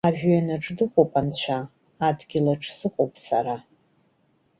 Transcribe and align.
Ажәҩанаҿ 0.07 0.65
дыҟоуп 0.77 1.11
анцәа, 1.19 1.57
адгьылаҿ 2.07 2.63
сыҟоуп 2.77 3.13
сара! 3.25 3.57